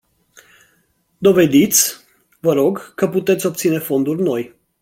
Dovediți, 1.17 1.97
vă 2.39 2.53
rog, 2.53 2.93
că 2.93 3.09
puteți 3.09 3.45
obține 3.45 3.79
fonduri 3.79 4.21
noi. 4.21 4.55